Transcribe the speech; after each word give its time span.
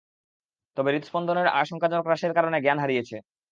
তবে 0.77 0.89
হৃদস্পন্দনের 0.91 1.47
আশংকাজনক 1.61 2.05
হ্রাসের 2.05 2.33
কারণে 2.37 2.57
জ্ঞান 2.61 2.77
হারিয়েছে। 2.81 3.17